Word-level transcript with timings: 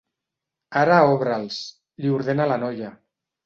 Ara 0.83 0.95
obre'ls 1.11 1.59
—li 1.77 2.17
ordena 2.17 2.51
la 2.57 2.61
noia—. 2.67 2.95